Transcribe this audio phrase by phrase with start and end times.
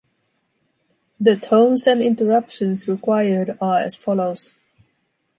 [1.19, 4.51] The tones and interruptions required are as follows.